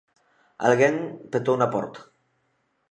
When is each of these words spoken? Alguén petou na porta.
Alguén 0.67 0.95
petou 1.31 1.55
na 1.57 1.71
porta. 1.75 1.99